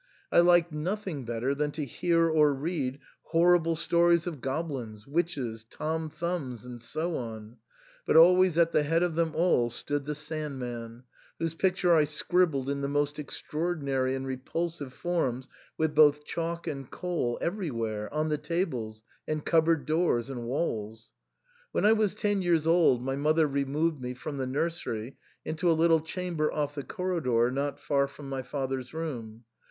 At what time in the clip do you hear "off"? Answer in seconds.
26.51-26.73